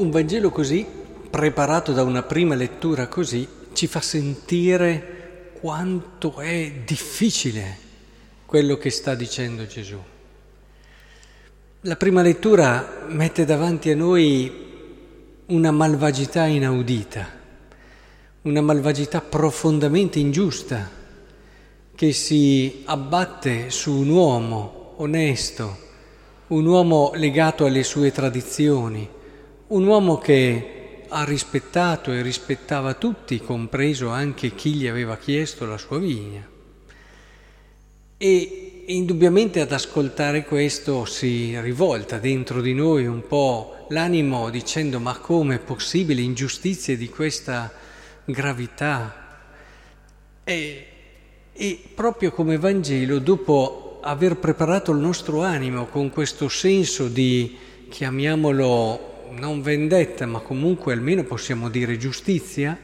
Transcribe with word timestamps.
un 0.00 0.08
Vangelo 0.08 0.50
così, 0.50 0.86
preparato 1.28 1.92
da 1.92 2.02
una 2.02 2.22
prima 2.22 2.54
lettura 2.54 3.06
così, 3.06 3.46
ci 3.74 3.86
fa 3.86 4.00
sentire 4.00 5.50
quanto 5.60 6.40
è 6.40 6.72
difficile 6.86 7.88
quello 8.46 8.78
che 8.78 8.88
sta 8.88 9.14
dicendo 9.14 9.66
Gesù. 9.66 9.98
La 11.82 11.96
prima 11.96 12.22
lettura 12.22 13.04
mette 13.08 13.44
davanti 13.44 13.90
a 13.90 13.96
noi 13.96 14.50
una 15.46 15.70
malvagità 15.70 16.46
inaudita, 16.46 17.38
una 18.42 18.62
malvagità 18.62 19.20
profondamente 19.20 20.18
ingiusta 20.18 20.90
che 21.94 22.12
si 22.12 22.84
abbatte 22.86 23.68
su 23.68 23.92
un 23.92 24.08
uomo 24.08 24.94
onesto, 24.96 25.76
un 26.48 26.64
uomo 26.64 27.12
legato 27.14 27.66
alle 27.66 27.82
sue 27.82 28.10
tradizioni, 28.10 29.18
un 29.70 29.86
uomo 29.86 30.18
che 30.18 31.04
ha 31.08 31.24
rispettato 31.24 32.12
e 32.12 32.22
rispettava 32.22 32.94
tutti, 32.94 33.40
compreso 33.40 34.08
anche 34.08 34.54
chi 34.54 34.74
gli 34.74 34.86
aveva 34.86 35.16
chiesto 35.16 35.64
la 35.66 35.78
sua 35.78 35.98
vigna. 35.98 36.48
E 38.16 38.84
indubbiamente 38.86 39.60
ad 39.60 39.72
ascoltare 39.72 40.44
questo 40.44 41.04
si 41.04 41.58
rivolta 41.60 42.18
dentro 42.18 42.60
di 42.60 42.74
noi 42.74 43.06
un 43.06 43.26
po' 43.26 43.86
l'animo 43.90 44.50
dicendo 44.50 44.98
ma 44.98 45.16
come 45.18 45.56
è 45.56 45.58
possibile 45.58 46.20
ingiustizie 46.20 46.96
di 46.96 47.08
questa 47.08 47.72
gravità? 48.24 49.44
E, 50.42 50.86
e 51.52 51.82
proprio 51.94 52.32
come 52.32 52.58
Vangelo, 52.58 53.20
dopo 53.20 54.00
aver 54.02 54.36
preparato 54.36 54.90
il 54.90 54.98
nostro 54.98 55.42
animo 55.42 55.86
con 55.86 56.10
questo 56.10 56.48
senso 56.48 57.06
di, 57.06 57.56
chiamiamolo 57.88 59.09
non 59.36 59.62
vendetta, 59.62 60.26
ma 60.26 60.40
comunque 60.40 60.92
almeno 60.92 61.24
possiamo 61.24 61.68
dire 61.68 61.96
giustizia, 61.96 62.78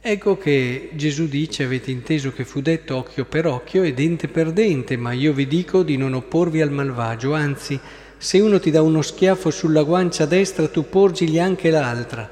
ecco 0.00 0.38
che 0.38 0.90
Gesù 0.94 1.28
dice, 1.28 1.64
avete 1.64 1.90
inteso 1.90 2.32
che 2.32 2.44
fu 2.44 2.60
detto 2.60 2.96
occhio 2.96 3.24
per 3.24 3.46
occhio 3.46 3.82
e 3.82 3.92
dente 3.92 4.28
per 4.28 4.52
dente, 4.52 4.96
ma 4.96 5.12
io 5.12 5.32
vi 5.32 5.46
dico 5.46 5.82
di 5.82 5.96
non 5.96 6.14
opporvi 6.14 6.60
al 6.60 6.70
malvagio, 6.70 7.34
anzi, 7.34 7.78
se 8.16 8.38
uno 8.38 8.60
ti 8.60 8.70
dà 8.70 8.82
uno 8.82 9.02
schiaffo 9.02 9.50
sulla 9.50 9.82
guancia 9.82 10.26
destra, 10.26 10.68
tu 10.68 10.88
porgigli 10.88 11.38
anche 11.38 11.70
l'altra. 11.70 12.30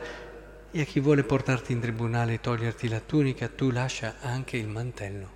E 0.71 0.81
a 0.81 0.85
chi 0.85 1.01
vuole 1.01 1.25
portarti 1.25 1.73
in 1.73 1.81
tribunale 1.81 2.35
e 2.35 2.41
toglierti 2.41 2.89
la 2.89 3.01
tunica, 3.01 3.49
tu 3.49 3.71
lascia 3.71 4.17
anche 4.21 4.59
il 4.59 4.69
mantello. 4.69 5.31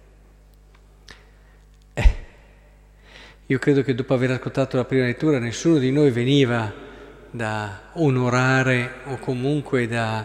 Eh, 1.94 2.14
io 3.46 3.58
credo 3.58 3.82
che 3.82 3.94
dopo 3.94 4.12
aver 4.14 4.32
ascoltato 4.32 4.76
la 4.76 4.84
prima 4.84 5.04
lettura 5.04 5.38
nessuno 5.38 5.78
di 5.78 5.90
noi 5.90 6.10
veniva 6.10 6.90
da 7.32 7.90
onorare 7.94 9.00
o 9.06 9.16
comunque 9.16 9.88
da 9.88 10.24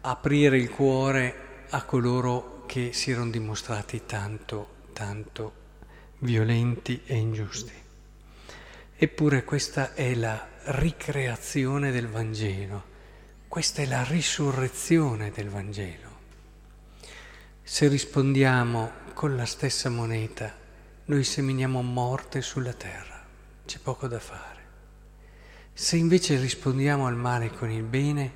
aprire 0.00 0.56
il 0.56 0.70
cuore 0.70 1.66
a 1.68 1.82
coloro 1.82 2.64
che 2.66 2.94
si 2.94 3.10
erano 3.10 3.30
dimostrati 3.30 4.06
tanto, 4.06 4.86
tanto 4.94 5.52
violenti 6.20 7.02
e 7.04 7.14
ingiusti. 7.14 7.72
Eppure 8.96 9.44
questa 9.44 9.92
è 9.92 10.14
la 10.14 10.48
ricreazione 10.64 11.92
del 11.92 12.08
Vangelo, 12.08 12.96
questa 13.46 13.82
è 13.82 13.86
la 13.86 14.02
risurrezione 14.02 15.30
del 15.30 15.50
Vangelo. 15.50 16.16
Se 17.62 17.86
rispondiamo 17.86 18.90
con 19.12 19.36
la 19.36 19.44
stessa 19.44 19.90
moneta, 19.90 20.52
noi 21.04 21.22
seminiamo 21.22 21.82
morte 21.82 22.40
sulla 22.40 22.72
terra, 22.72 23.22
c'è 23.66 23.78
poco 23.78 24.08
da 24.08 24.18
fare. 24.18 24.57
Se 25.80 25.94
invece 25.94 26.40
rispondiamo 26.40 27.06
al 27.06 27.14
male 27.14 27.52
con 27.52 27.70
il 27.70 27.84
bene, 27.84 28.32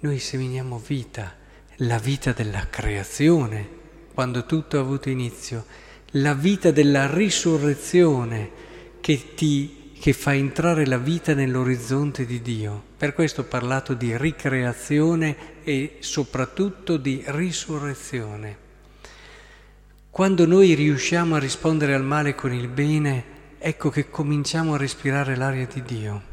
noi 0.00 0.18
seminiamo 0.18 0.78
vita, 0.78 1.34
la 1.76 1.96
vita 1.96 2.32
della 2.32 2.66
creazione, 2.68 3.66
quando 4.12 4.44
tutto 4.44 4.76
ha 4.76 4.80
avuto 4.80 5.08
inizio, 5.08 5.64
la 6.10 6.34
vita 6.34 6.70
della 6.70 7.10
risurrezione 7.10 8.50
che 9.00 9.32
ti 9.34 9.94
che 9.98 10.12
fa 10.12 10.34
entrare 10.34 10.84
la 10.84 10.98
vita 10.98 11.32
nell'orizzonte 11.32 12.26
di 12.26 12.42
Dio. 12.42 12.82
Per 12.98 13.14
questo 13.14 13.40
ho 13.40 13.44
parlato 13.44 13.94
di 13.94 14.14
ricreazione 14.14 15.62
e 15.64 15.96
soprattutto 16.00 16.98
di 16.98 17.22
risurrezione. 17.28 18.56
Quando 20.10 20.44
noi 20.44 20.74
riusciamo 20.74 21.36
a 21.36 21.38
rispondere 21.38 21.94
al 21.94 22.04
male 22.04 22.34
con 22.34 22.52
il 22.52 22.68
bene, 22.68 23.24
ecco 23.58 23.88
che 23.88 24.10
cominciamo 24.10 24.74
a 24.74 24.78
respirare 24.78 25.36
l'aria 25.36 25.66
di 25.66 25.82
Dio 25.82 26.30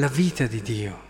la 0.00 0.08
vita 0.08 0.46
di 0.46 0.62
Dio. 0.62 1.08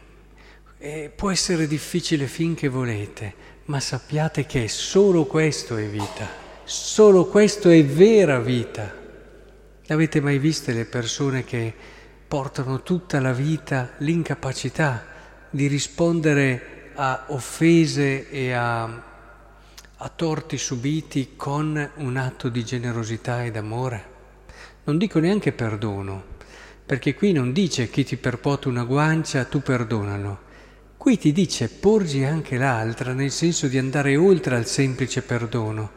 E 0.76 1.12
può 1.14 1.30
essere 1.30 1.68
difficile 1.68 2.26
finché 2.26 2.66
volete, 2.66 3.34
ma 3.66 3.78
sappiate 3.78 4.46
che 4.46 4.66
solo 4.66 5.26
questo 5.26 5.76
è 5.76 5.86
vita, 5.86 6.28
solo 6.64 7.26
questo 7.26 7.68
è 7.68 7.84
vera 7.84 8.40
vita. 8.40 8.92
Avete 9.86 10.20
mai 10.20 10.38
viste 10.38 10.72
le 10.72 10.86
persone 10.86 11.44
che 11.44 11.72
portano 12.26 12.82
tutta 12.82 13.20
la 13.20 13.32
vita 13.32 13.92
l'incapacità 13.98 15.06
di 15.50 15.68
rispondere 15.68 16.90
a 16.94 17.26
offese 17.28 18.28
e 18.28 18.52
a, 18.52 18.82
a 19.96 20.08
torti 20.08 20.58
subiti 20.58 21.34
con 21.36 21.90
un 21.94 22.16
atto 22.16 22.48
di 22.48 22.64
generosità 22.64 23.44
ed 23.44 23.56
amore? 23.56 24.08
Non 24.82 24.98
dico 24.98 25.20
neanche 25.20 25.52
perdono, 25.52 26.29
perché 26.90 27.14
qui 27.14 27.30
non 27.30 27.52
dice 27.52 27.88
chi 27.88 28.02
ti 28.02 28.16
perpota 28.16 28.68
una 28.68 28.82
guancia, 28.82 29.44
tu 29.44 29.62
perdonalo. 29.62 30.40
Qui 30.96 31.18
ti 31.18 31.30
dice 31.30 31.68
porgi 31.68 32.24
anche 32.24 32.56
l'altra, 32.56 33.12
nel 33.12 33.30
senso 33.30 33.68
di 33.68 33.78
andare 33.78 34.16
oltre 34.16 34.56
al 34.56 34.66
semplice 34.66 35.22
perdono. 35.22 35.88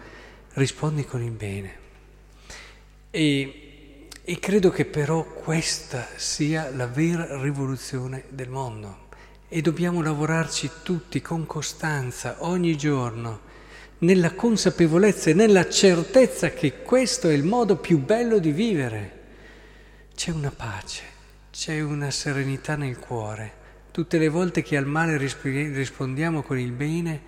Rispondi 0.53 1.03
con 1.03 1.23
il 1.23 1.31
bene. 1.31 1.75
E, 3.09 4.07
e 4.23 4.37
credo 4.37 4.69
che 4.69 4.85
però 4.85 5.23
questa 5.23 6.09
sia 6.15 6.69
la 6.69 6.85
vera 6.85 7.41
rivoluzione 7.41 8.25
del 8.29 8.49
mondo. 8.49 9.07
E 9.49 9.61
dobbiamo 9.61 9.99
lavorarci 10.03 10.69
tutti 10.83 11.23
con 11.23 11.47
costanza, 11.47 12.35
ogni 12.41 12.77
giorno, 12.77 13.39
nella 13.97 14.35
consapevolezza 14.35 15.31
e 15.31 15.33
nella 15.33 15.67
certezza 15.67 16.51
che 16.51 16.83
questo 16.83 17.29
è 17.29 17.33
il 17.33 17.45
modo 17.45 17.77
più 17.77 17.97
bello 17.97 18.37
di 18.37 18.51
vivere 18.51 19.21
c'è 20.15 20.31
una 20.31 20.51
pace, 20.51 21.03
c'è 21.51 21.81
una 21.81 22.11
serenità 22.11 22.75
nel 22.75 22.97
cuore. 22.97 23.61
Tutte 23.91 24.17
le 24.17 24.29
volte 24.29 24.61
che 24.61 24.77
al 24.77 24.85
male 24.85 25.17
rispondiamo 25.17 26.41
con 26.41 26.57
il 26.57 26.71
bene, 26.71 27.21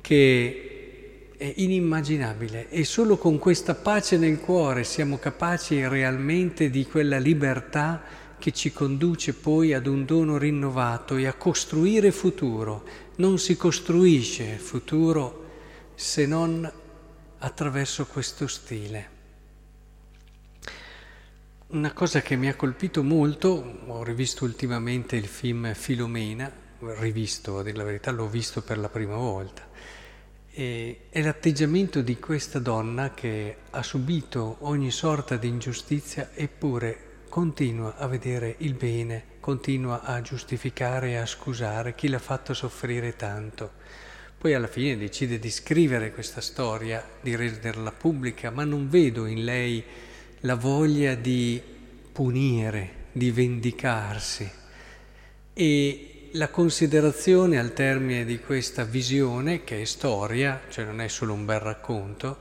che 0.00 1.30
è 1.36 1.52
inimmaginabile 1.56 2.68
e 2.68 2.84
solo 2.84 3.16
con 3.16 3.38
questa 3.38 3.74
pace 3.74 4.16
nel 4.16 4.38
cuore 4.38 4.84
siamo 4.84 5.18
capaci 5.18 5.86
realmente 5.88 6.70
di 6.70 6.86
quella 6.86 7.18
libertà 7.18 8.02
che 8.38 8.52
ci 8.52 8.72
conduce 8.72 9.32
poi 9.32 9.72
ad 9.72 9.86
un 9.86 10.04
dono 10.04 10.36
rinnovato 10.36 11.16
e 11.16 11.26
a 11.26 11.32
costruire 11.32 12.12
futuro. 12.12 12.84
Non 13.16 13.38
si 13.38 13.56
costruisce 13.56 14.58
futuro 14.58 15.42
se 15.94 16.26
non 16.26 16.70
attraverso 17.38 18.06
questo 18.06 18.46
stile. 18.46 19.13
Una 21.74 21.92
cosa 21.92 22.22
che 22.22 22.36
mi 22.36 22.48
ha 22.48 22.54
colpito 22.54 23.02
molto, 23.02 23.80
ho 23.88 24.04
rivisto 24.04 24.44
ultimamente 24.44 25.16
il 25.16 25.26
film 25.26 25.74
Filomena, 25.74 26.48
rivisto, 26.78 27.58
a 27.58 27.64
dire 27.64 27.76
la 27.76 27.82
verità 27.82 28.12
l'ho 28.12 28.28
visto 28.28 28.62
per 28.62 28.78
la 28.78 28.88
prima 28.88 29.16
volta, 29.16 29.66
e 30.52 31.00
è 31.08 31.20
l'atteggiamento 31.20 32.00
di 32.00 32.16
questa 32.20 32.60
donna 32.60 33.12
che 33.12 33.56
ha 33.70 33.82
subito 33.82 34.58
ogni 34.60 34.92
sorta 34.92 35.36
di 35.36 35.48
ingiustizia 35.48 36.30
eppure 36.32 37.22
continua 37.28 37.96
a 37.96 38.06
vedere 38.06 38.54
il 38.58 38.74
bene, 38.74 39.24
continua 39.40 40.02
a 40.02 40.22
giustificare 40.22 41.10
e 41.10 41.16
a 41.16 41.26
scusare 41.26 41.96
chi 41.96 42.06
l'ha 42.06 42.20
fatto 42.20 42.54
soffrire 42.54 43.16
tanto. 43.16 43.72
Poi 44.38 44.54
alla 44.54 44.68
fine 44.68 44.96
decide 44.96 45.40
di 45.40 45.50
scrivere 45.50 46.12
questa 46.12 46.40
storia, 46.40 47.04
di 47.20 47.34
renderla 47.34 47.90
pubblica, 47.90 48.50
ma 48.50 48.62
non 48.62 48.88
vedo 48.88 49.26
in 49.26 49.42
lei 49.42 49.84
la 50.44 50.56
voglia 50.56 51.14
di 51.14 51.60
punire, 52.12 53.06
di 53.12 53.30
vendicarsi 53.30 54.48
e 55.54 56.28
la 56.32 56.48
considerazione 56.48 57.58
al 57.58 57.72
termine 57.72 58.24
di 58.24 58.38
questa 58.38 58.84
visione, 58.84 59.64
che 59.64 59.80
è 59.80 59.84
storia, 59.84 60.60
cioè 60.68 60.84
non 60.84 61.00
è 61.00 61.08
solo 61.08 61.32
un 61.32 61.46
bel 61.46 61.60
racconto, 61.60 62.38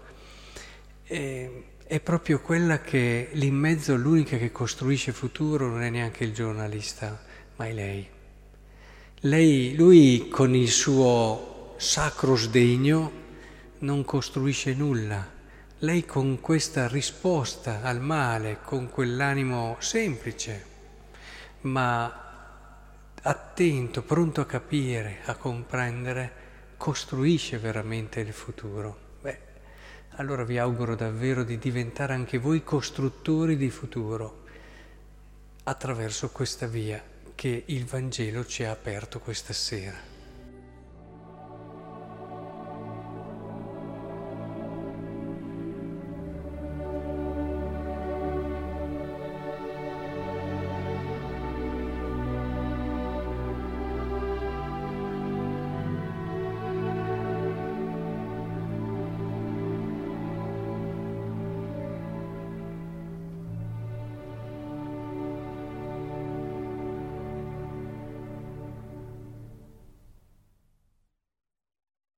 è, 1.04 1.50
è 1.86 2.00
proprio 2.02 2.42
quella 2.42 2.82
che 2.82 3.30
lì 3.34 3.48
in 3.48 3.56
mezzo 3.56 3.96
l'unica 3.96 4.38
che 4.38 4.52
costruisce 4.52 5.14
futuro 5.14 5.70
non 5.70 5.82
è 5.82 5.90
neanche 5.90 6.26
il 6.26 6.34
giornalista, 6.34 7.24
ma 7.56 7.68
è 7.68 7.72
lei. 7.72 8.06
Lei, 9.22 9.76
lui 9.76 10.28
con 10.28 10.54
il 10.54 10.70
suo 10.70 11.76
sacro 11.78 12.36
sdegno 12.36 13.12
non 13.80 14.04
costruisce 14.04 14.74
nulla, 14.74 15.33
lei 15.84 16.06
con 16.06 16.40
questa 16.40 16.88
risposta 16.88 17.82
al 17.82 18.00
male, 18.00 18.60
con 18.64 18.90
quell'animo 18.90 19.76
semplice, 19.80 20.66
ma 21.62 22.22
attento, 23.22 24.02
pronto 24.02 24.40
a 24.40 24.46
capire, 24.46 25.20
a 25.26 25.36
comprendere, 25.36 26.32
costruisce 26.78 27.58
veramente 27.58 28.22
il 28.22 28.32
futuro. 28.32 28.98
Beh, 29.22 29.40
allora 30.12 30.46
vi 30.46 30.58
auguro 30.58 30.96
davvero 30.96 31.44
di 31.44 31.58
diventare 31.58 32.14
anche 32.14 32.38
voi 32.38 32.64
costruttori 32.64 33.58
di 33.58 33.70
futuro 33.70 34.44
attraverso 35.64 36.30
questa 36.30 36.66
via 36.66 37.04
che 37.36 37.64
il 37.66 37.86
Vangelo 37.86 38.46
ci 38.46 38.64
ha 38.64 38.72
aperto 38.72 39.20
questa 39.20 39.52
sera. 39.52 40.13